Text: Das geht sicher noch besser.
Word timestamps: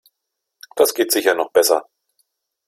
Das 0.75 0.95
geht 0.95 1.11
sicher 1.11 1.35
noch 1.35 1.51
besser. 1.51 1.85